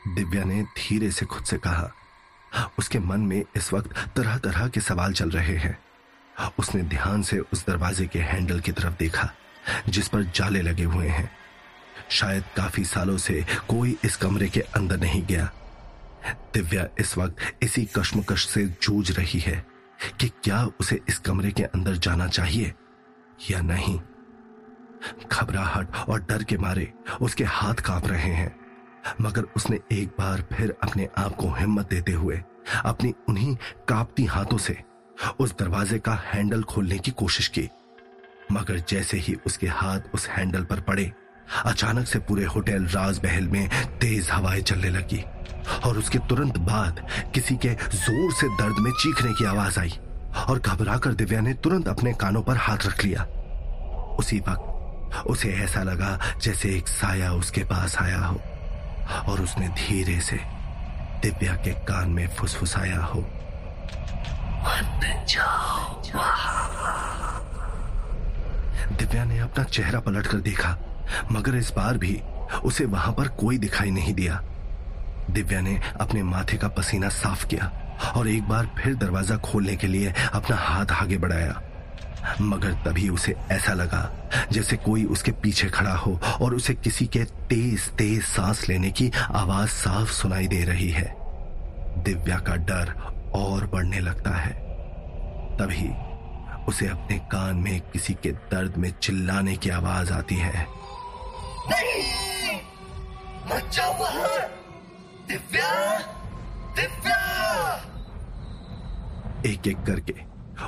दिव्या 0.08 0.44
ने 0.44 0.62
धीरे 0.78 1.12
से 1.12 1.26
खुद 1.26 1.44
से 1.44 1.58
कहा 1.58 1.92
उसके 2.80 3.00
मन 3.00 3.20
में 3.20 3.44
इस 3.58 3.74
वक्त 3.74 3.94
तरह 4.16 4.38
तरह 4.38 4.68
के 4.68 4.80
सवाल 4.82 5.14
चल 5.14 5.30
रहे 5.30 5.56
हैं। 5.58 5.78
उसने 6.60 6.82
ध्यान 6.84 7.22
से 7.22 7.40
उस 7.40 7.66
दरवाजे 7.68 8.08
के 8.08 8.20
हैंडल 8.20 8.60
की 8.60 8.72
तरफ़ 8.72 8.98
देखा, 9.00 9.30
जिस 9.90 10.08
पर 10.08 10.24
जाले 10.36 10.62
लगे 10.62 10.84
हुए 10.84 11.08
हैं। 11.08 11.30
शायद 12.10 12.44
काफ़ी 12.56 12.84
सालों 12.86 13.18
से 13.18 13.46
कोई 13.70 13.98
इस 14.06 14.16
कमरे 14.16 14.50
के 14.50 14.60
अंदर 14.60 14.98
नहीं 14.98 15.24
गया। 15.26 15.50
दिव्या 16.54 16.88
इस 17.00 17.18
वक्त 17.18 17.64
इसी 17.64 17.86
कश्मकश 17.86 18.48
से 18.48 18.66
जूझ 18.82 19.12
रही 19.12 19.40
है 19.40 19.66
कि 20.20 20.28
क्या 20.44 20.64
उसे 20.80 21.00
इस 21.10 21.20
कमरे 21.20 21.52
के 21.52 21.64
अंदर 21.64 21.96
जाना 21.98 22.28
चाहिए 22.28 22.74
या 23.52 23.62
नहीं। 23.62 24.00
घबराहट 25.32 25.96
और 26.10 26.22
डर 26.22 26.44
के 26.44 26.58
मारे 26.58 26.92
उसके 27.22 27.44
हाथ 27.44 27.76
काँप 27.76 28.08
रहे 28.08 28.34
हैं, 28.34 28.56
मगर 29.22 29.46
उसने 29.56 29.80
एक 29.92 30.10
बार 30.10 30.44
फिर 30.54 30.76
अपने 30.84 31.08
आप 31.18 31.36
को 31.36 31.50
हिम्मत 31.50 31.90
देते 31.90 32.12
हुए 32.12 32.42
अपनी 32.86 33.14
उन्हीं 33.30 33.56
कांपती 33.88 34.26
हाथों 34.26 34.58
से 34.58 34.78
उस 35.40 35.56
दरवाजे 35.60 36.00
का 36.00 36.14
हैंडल 36.26 36.64
खोलने 36.64 36.98
की 36.98 37.12
कोशिश 37.12 37.48
की। 37.48 37.70
मगर 38.52 38.80
जैसे 38.90 39.18
ही 39.18 39.36
उसके 39.46 39.68
हाथ 39.68 40.00
उस 40.14 40.28
हैंडल 40.28 40.64
पर 40.64 40.80
पड़े, 40.80 41.12
अचानक 41.66 42.08
से 42.08 42.20
पूरे 42.20 42.46
होटल 42.46 42.86
राजमहल 42.86 43.48
में 43.48 43.70
तेज 44.00 44.30
हवाएँ 44.32 44.62
चलने 44.62 44.90
लगी 44.90 45.24
और 45.86 45.98
उसके 45.98 46.20
तुरंत 46.20 46.58
बाद 46.58 47.06
किसी 47.34 47.56
के 47.56 47.70
ज़ोर 47.74 48.34
से 48.34 48.48
दर्द 48.58 48.80
में 48.80 48.92
चीखने 48.92 49.34
की 49.34 49.46
आवाज़ 49.46 49.80
आई 49.80 50.00
और 50.50 50.60
घबराकर 50.60 51.14
दिव्या 51.14 51.42
ने 51.42 51.54
तुरंत 51.54 51.88
अपने 51.88 52.14
कानों 52.14 52.42
पर 52.42 52.58
हाथ 52.58 52.86
रख 52.86 53.04
लिया। 53.06 53.24
उसी 54.20 54.40
वक्त 54.40 54.70
उसे 55.28 55.50
ऐसा 55.54 55.84
लगा 55.84 56.20
जैसे 56.42 56.70
एक 56.78 56.88
साया 56.88 57.32
उसके 57.34 57.64
पास 57.64 57.98
आया 58.02 58.20
हो 58.20 58.40
और 59.32 59.42
उसने 59.42 59.68
धीरे 59.68 60.20
से 60.22 60.40
दिव्या 61.22 61.56
के 61.56 61.72
कान 61.86 62.10
में 62.10 62.28
फुसफुसाया 62.28 63.00
हो। 63.04 63.26
दिव्या 68.98 69.24
ने 69.24 69.40
अपना 69.40 69.64
चेहरा 69.64 70.00
पलटकर 70.00 70.38
देखा, 70.38 70.78
मगर 71.32 71.56
इस 71.56 71.72
बार 71.76 71.98
भी 71.98 72.22
उसे 72.66 72.86
वहाँ 72.86 73.14
पर 73.14 73.28
कोई 73.28 73.58
दिखाई 73.58 73.92
नहीं 73.92 74.14
दिया। 74.14 74.42
दिव्या 75.32 75.62
ने 75.62 75.80
अपने 76.02 76.24
माथे 76.24 76.58
का 76.58 76.68
पसीना 76.68 77.10
साफ़ 77.10 77.46
किया 77.48 77.72
और 78.16 78.28
एक 78.28 78.48
बार 78.50 78.70
फिर 78.78 78.96
दरवाज़ा 78.96 79.38
खोलने 79.38 79.76
के 79.76 79.88
लिए 79.88 80.14
अपना 80.34 80.56
हाथ 80.56 80.92
आगे 80.92 81.18
बढ़ाया। 81.18 81.62
मगर 82.42 82.74
तभी 82.86 83.10
उसे 83.10 83.36
ऐसा 83.52 83.74
लगा 83.74 84.10
जैसे 84.52 84.78
कोई 84.78 85.04
उसके 85.06 85.32
पीछे 85.32 85.68
खड़ा 85.70 85.94
हो 85.96 86.20
और 86.42 86.56
उसे 86.56 86.74
किसी 86.74 87.06
के 87.08 87.24
तेज 87.50 87.90
तेज 87.90 88.24
सांस 88.24 88.68
लेने 88.70 88.92
की 88.92 89.12
आवाज़ 89.34 89.70
साफ़ 89.70 90.12
सुनाई 90.12 90.48
दे 90.48 90.64
रही 90.64 90.90
है। 90.90 91.16
दिव्या 92.04 92.38
का 92.40 92.56
डर 92.56 92.94
और 93.36 93.68
बढ़ने 93.68 94.00
लगता 94.00 94.30
है। 94.30 94.54
तभी 95.58 96.14
उसे 96.66 96.88
अपने 96.88 97.18
कान 97.18 97.56
में 97.56 97.82
किसी 97.82 98.14
के 98.14 98.32
दर्द 98.32 98.78
में 98.78 98.94
चिल्लाने 99.02 99.56
की 99.56 99.70
आवाज़ 99.70 100.14
आती 100.14 100.36
है। 100.36 100.68
नहीं! 101.70 102.60
दिव्या! 105.28 106.00
दिव्या! 106.76 107.20
एक 109.46 109.68
एक 109.68 109.78
करके 109.78 110.16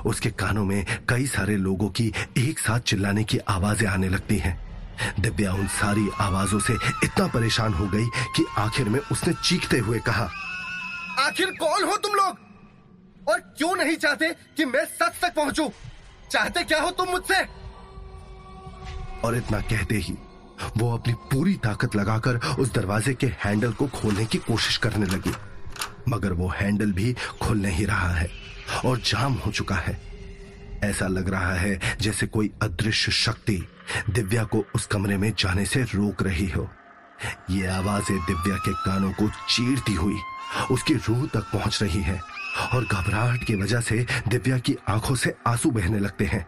उसके 0.05 0.29
कानों 0.29 0.65
में 0.65 0.85
कई 1.09 1.27
सारे 1.27 1.57
लोगों 1.57 1.89
की 1.89 2.13
एक 2.37 2.59
साथ 2.59 2.79
चिल्लाने 2.79 3.23
की 3.23 3.37
आवाज़ें 3.37 3.87
आने 3.87 4.09
लगती 4.09 4.37
हैं। 4.37 4.65
दिव्या 5.19 5.53
उन 5.53 5.67
सारी 5.67 6.09
आवाजों 6.19 6.59
से 6.59 6.73
इतना 7.03 7.27
परेशान 7.27 7.73
हो 7.73 7.87
गई 7.87 8.05
कि 8.05 8.45
आखिर 8.57 8.89
में 8.89 8.99
उसने 8.99 9.33
चीखते 9.33 9.77
हुए 9.77 9.99
कहा 9.99 10.29
आखिर 11.19 11.45
कौन 11.45 11.83
हो 11.83 11.97
तुम 11.97 12.13
लोग? 12.13 12.54
और 13.27 13.39
क्यों 13.39 13.75
नहीं 13.75 13.95
चाहते 13.95 14.29
कि 14.57 14.65
मैं 14.65 14.85
सच 14.85 15.13
तक 15.21 15.35
पहुंचूं? 15.35 15.69
चाहते 16.31 16.63
क्या 16.63 16.81
हो 16.81 16.91
तुम 16.91 17.09
मुझसे? 17.09 17.43
और 19.27 19.37
इतना 19.37 19.59
कहते 19.59 19.95
ही, 19.95 20.13
वो 20.77 20.97
अपनी 20.97 21.13
पूरी 21.13 21.53
ताकत 21.53 21.95
लगाकर 21.95 22.37
उस 22.37 22.73
दरवाजे 22.73 23.13
के 23.13 23.27
हैंडल 23.27 23.71
को 23.71 23.87
खोलने 23.87 24.25
की 24.25 24.37
कोशिश 24.37 24.77
करने 24.77 25.05
लगी। 25.05 25.33
मगर 26.09 26.33
वो 26.33 26.47
हैंडल 26.47 26.91
भी 26.91 27.15
खुल 27.41 27.57
नहीं 27.57 27.87
रहा 27.87 28.09
है 28.09 28.29
और 28.85 28.97
जाम 28.97 29.33
हो 29.33 29.51
चुका 29.51 29.75
है। 29.75 30.01
ऐसा 30.83 31.07
लग 31.07 31.29
रहा 31.29 31.53
है 31.53 31.97
जैसे 32.01 32.27
कोई 32.27 32.51
अदृश्य 32.61 33.11
शक्ति 33.11 33.67
दिव्या 34.09 34.43
को 34.43 34.65
उस 34.75 34.85
कमरे 34.85 35.17
में 35.17 35.33
जाने 35.39 35.65
से 35.65 35.83
रोक 35.83 36.23
रही 36.23 36.49
हो। 36.49 36.69
ये 37.49 37.67
आवाज़ें 37.67 38.17
दिव्या 38.19 38.57
के 38.57 38.73
कानों 38.75 39.11
को 39.11 39.27
चीरती 39.49 39.93
हुई। 39.93 40.17
उसकी 40.71 40.93
रूह 40.93 41.25
तक 41.25 41.51
पहुँच 41.53 41.81
रही 41.83 42.01
है 42.01 42.19
और 42.73 42.85
घबराहट 42.85 43.43
की 43.43 43.55
वजह 43.55 43.79
से 43.81 44.05
दिव्या 44.27 44.57
की 44.57 44.75
आँखों 44.89 45.15
से 45.15 45.35
आँसू 45.47 45.71
बहने 45.71 45.99
लगते 45.99 46.25
हैं। 46.25 46.45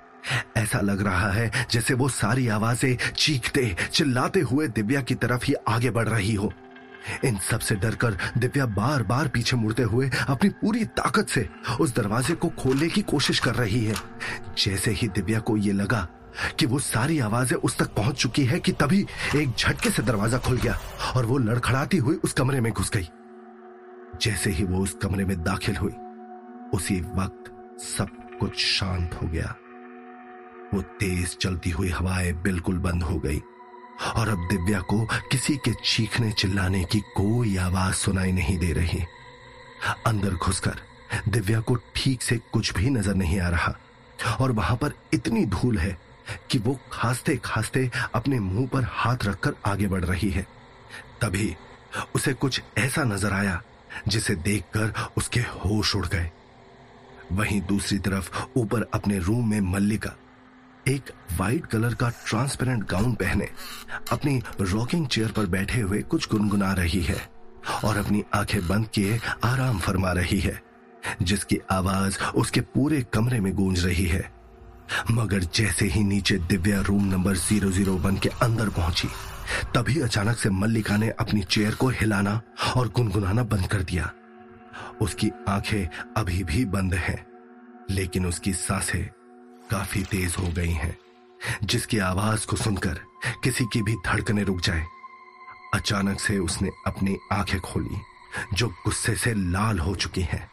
ऐसा 0.57 0.79
लग 0.81 1.01
रहा 1.01 1.31
है 1.31 1.51
जैसे 1.71 1.93
वो 1.93 2.09
सारी 2.09 2.47
आवाज़ें 2.47 2.97
चीखते, 3.15 3.75
चिल्लाते 3.91 4.39
हुए 4.39 4.67
दिव्या 4.67 5.01
की 5.01 5.15
तरफ़ 5.15 5.45
ही 5.45 5.53
आगे 5.67 5.89
बढ़ 5.89 6.07
रही 6.09 6.33
हो। 6.33 6.51
इन 7.25 7.37
सबसे 7.49 7.75
डरकर 7.75 8.17
दिव्या 8.37 8.65
बार 8.65 9.03
बार 9.03 9.27
पीछे 9.27 9.57
मुड़ते 9.57 9.83
हुए 9.83 10.09
अपनी 10.27 10.49
पूरी 10.51 10.85
ताकत 10.85 11.29
से 11.29 11.47
उस 11.79 11.95
दरवाजे 11.95 12.33
को 12.33 12.49
खोलने 12.59 12.89
की 12.89 13.01
कोशिश 13.01 13.39
कर 13.39 13.55
रही 13.55 13.83
है। 13.85 13.95
जैसे 14.57 14.91
ही 14.91 15.07
दिव्या 15.07 15.39
को 15.39 15.57
यह 15.57 15.73
लगा 15.73 16.07
कि 16.59 16.65
वो 16.65 16.79
सारी 16.79 17.19
आवाज़ें 17.19 17.57
उस 17.57 17.77
तक 17.77 17.93
पहुँच 17.95 18.15
चुकी 18.15 18.45
है 18.45 18.59
कि 18.59 18.71
तभी 18.71 19.05
एक 19.35 19.53
झटके 19.57 19.89
से 19.89 20.03
दरवाज़ा 20.03 20.37
खुल 20.37 20.57
गया 20.57 20.77
और 21.15 21.25
वो 21.25 21.37
लड़खड़ाती 21.37 21.97
हुई 21.97 22.15
उस 22.15 22.33
कमरे 22.33 22.61
में 22.61 22.71
घुस 22.73 22.91
गई। 22.91 23.07
जैसे 24.21 24.49
ही 24.49 24.63
वो 24.63 24.83
उस 24.83 24.97
कमरे 25.01 25.25
में 25.25 25.41
दाखिल 25.43 25.75
हुई, 25.75 25.93
उसी 26.73 26.99
वक्त 27.15 27.51
सब 27.81 28.09
कुछ 28.39 28.57
शांत 28.59 29.19
हो 29.21 29.27
गया। 29.27 29.55
वो 30.73 30.81
तेज 30.99 31.37
चलती 31.37 31.69
हुई 31.69 31.89
हवाएँ 31.89 32.33
बिल्कुल 32.33 32.77
बंद 32.79 33.03
हो 33.03 33.19
गई 33.19 33.41
और 34.15 34.29
अब 34.29 34.47
दिव्या 34.49 34.79
को 34.79 35.05
किसी 35.31 35.55
के 35.57 35.71
चीखने 35.85 36.31
चिल्लाने 36.31 36.83
की 36.83 36.99
कोई 37.15 37.55
आवाज़ 37.57 37.95
सुनाई 37.95 38.31
नहीं 38.31 38.57
दे 38.59 38.71
रही। 38.73 39.03
अंदर 40.07 40.33
घुसकर 40.35 40.79
दिव्या 41.29 41.59
को 41.59 41.75
ठीक 41.95 42.21
से 42.21 42.37
कुछ 42.53 42.73
भी 42.73 42.89
नज़र 42.89 43.15
नहीं 43.15 43.39
आ 43.39 43.49
रहा 43.49 43.75
और 44.39 44.51
वहाँ 44.51 44.75
पर 44.77 44.93
इतनी 45.13 45.45
धूल 45.45 45.77
है 45.77 45.97
कि 46.51 46.57
वो 46.57 46.79
खांसते 46.91 47.35
खांसते 47.37 47.89
अपने 48.15 48.39
मुँह 48.39 48.67
पर 48.67 48.87
हाथ 48.89 49.25
रखकर 49.25 49.53
आगे 49.65 49.87
बढ़ 49.87 50.05
रही 50.05 50.29
है। 50.29 50.45
तभी 51.21 51.55
उसे 52.15 52.33
कुछ 52.33 52.61
ऐसा 52.77 53.03
नज़र 53.03 53.33
आया, 53.33 53.61
जिसे 54.07 54.35
देखकर 54.35 54.93
उसके 55.17 55.39
होश 55.39 55.95
उड़ 55.95 56.05
गए। 56.07 56.29
वहीं 57.31 57.61
दूसरी 57.61 57.97
तरफ़ 57.99 58.31
ऊपर 58.57 58.89
अपने 58.93 59.19
रूम 59.19 59.49
में 59.49 59.59
मल्लिका 59.61 60.15
एक 60.87 61.11
वाइट 61.39 61.65
कलर 61.65 61.93
का 61.93 62.09
ट्रांसपेरेंट 62.25 62.83
गाउन 62.89 63.13
पहने, 63.13 63.49
अपनी 64.11 64.41
रॉकिंग 64.61 65.07
चेयर 65.07 65.31
पर 65.31 65.45
बैठे 65.45 65.81
हुए 65.81 66.01
कुछ 66.01 66.29
गुनगुना 66.29 66.71
रही 66.73 67.01
है 67.01 67.17
और 67.83 67.97
अपनी 67.97 68.23
आँखें 68.33 68.67
बंद 68.67 68.87
किए 68.87 69.19
आराम 69.43 69.79
फरमा 69.79 70.11
रही 70.11 70.39
है, 70.39 70.61
जिसकी 71.21 71.59
आवाज़ 71.71 72.19
उसके 72.35 72.61
पूरे 72.61 73.01
कमरे 73.13 73.39
में 73.39 73.53
गूंज 73.53 73.85
रही 73.85 74.05
है। 74.05 74.36
मगर 75.11 75.43
जैसे 75.55 75.85
ही 75.85 76.03
नीचे 76.03 76.37
Divya 76.39 76.81
room 76.81 77.05
number 77.05 77.35
zero 77.35 77.71
zero 77.71 77.93
one 77.93 78.17
के 78.17 78.29
अंदर 78.41 78.69
पहुँची, 78.69 79.07
तभी 79.75 79.99
अचानक 80.01 80.37
से 80.37 80.49
मल्लिका 80.49 80.97
ने 80.97 81.09
अपनी 81.09 81.43
चेयर 81.43 81.75
को 81.75 81.89
हिलाना 81.89 82.41
और 82.77 82.89
गुनगुनाना 82.89 83.43
बंद 83.43 83.67
कर 83.67 83.83
दिया। 83.83 84.11
उसकी 85.01 85.31
आँखें 85.49 85.87
अभी 86.17 86.43
भी 86.43 86.65
बंद 86.65 86.93
हैं, 86.93 87.25
लेकिन 87.89 88.25
उसकी 88.25 88.53
साँसें 88.53 89.05
काफ़ी 89.71 90.03
तेज 90.03 90.35
हो 90.39 90.47
गई 90.47 90.71
हैं, 90.71 90.97
जिसकी 91.63 91.97
आवाज़ 91.99 92.45
को 92.47 92.55
सुनकर 92.55 92.99
किसी 93.43 93.65
की 93.73 93.81
भी 93.81 93.95
धड़कने 94.05 94.43
रुक 94.43 94.61
जाए। 94.61 94.85
अचानक 95.73 96.19
से 96.19 96.37
उसने 96.37 96.69
अपनी 96.87 97.17
आँखें 97.31 97.59
खोली, 97.59 97.97
जो 98.53 98.67
गुस्से 98.67 99.15
से 99.15 99.33
लाल 99.33 99.79
हो 99.79 99.95
चुकी 99.95 100.21
हैं। 100.21 100.47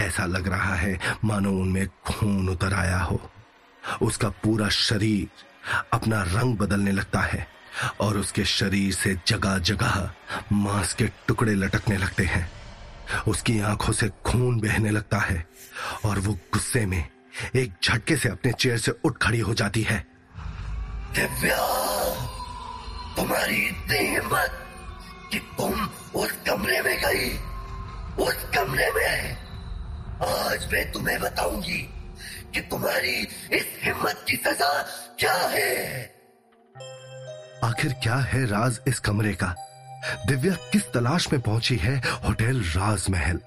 ऐसा 0.00 0.26
लग 0.26 0.48
रहा 0.48 0.74
है 0.74 0.98
मानो 1.24 1.52
उनमें 1.52 1.86
खून 2.06 2.48
उतर 2.48 2.74
आया 2.74 2.98
हो। 2.98 3.20
उसका 4.02 4.28
पूरा 4.28 4.68
शरीर 4.68 5.28
अपना 5.92 6.22
रंग 6.22 6.56
बदलने 6.56 6.92
लगता 6.92 7.20
है 7.20 7.48
और 8.00 8.16
उसके 8.16 8.44
शरीर 8.44 8.92
से 8.94 9.20
जगह 9.26 9.58
जगह 9.58 10.10
मांस 10.52 10.94
के 10.94 11.06
टुकड़े 11.06 11.54
लटकने 11.54 11.96
लगते 11.96 12.24
हैं। 12.24 12.50
उसकी 13.28 13.60
आँखों 13.60 13.92
से 13.92 14.08
खून 14.08 14.60
बहने 14.60 14.90
लगता 14.90 15.18
है 15.18 15.46
और 16.04 16.18
वो 16.18 16.32
गुस्से 16.32 16.86
में 16.86 17.08
एक 17.56 17.72
झटके 17.84 18.16
से 18.16 18.28
अपने 18.28 18.52
चेयर 18.52 18.78
से 18.78 18.92
उठ 19.04 19.18
खड़ी 19.22 19.40
हो 19.40 19.54
जाती 19.54 19.82
है। 19.82 20.06
तुम्हारी 23.16 23.56
इतनी 23.56 23.98
हिम्मत 23.98 24.66
कि 25.32 25.38
तुम 25.38 25.88
उस 26.14 26.32
कमरे 26.32 26.80
में 26.80 26.98
गई। 27.00 27.30
उस 28.24 28.34
कमरे 28.34 28.90
में। 28.90 29.36
आज 30.26 30.72
मैं 30.72 30.92
तुम्हें 30.92 31.20
बताऊँगी। 31.20 31.88
कि 32.54 32.60
तुम्हारी 32.60 33.16
इस 33.52 33.66
हिम्मत 33.82 34.24
की 34.28 34.36
सजा 34.36 34.82
क्या 35.20 35.34
है? 35.34 36.02
आखिर 37.64 37.92
क्या 37.92 38.16
है 38.16 38.44
राज 38.46 38.80
इस 38.88 38.98
कमरे 38.98 39.34
का? 39.34 39.54
दिव्या 40.26 40.54
किस 40.72 40.92
तलाश 40.92 41.32
में 41.32 41.40
पहुँची 41.42 41.76
है 41.76 41.96
होटल 42.24 42.60
राजमहल? 42.76 43.40